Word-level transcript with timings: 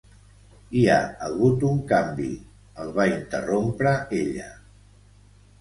"Hi 0.79 0.85
ha 0.93 1.01
hagut 1.25 1.65
un 1.71 1.77
canvi", 1.93 2.29
el 2.85 2.91
va 2.97 3.07
interrompre 3.13 3.93
ella. 4.23 4.49